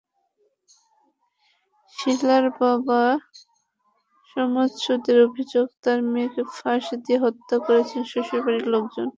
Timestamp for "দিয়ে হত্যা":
7.05-7.55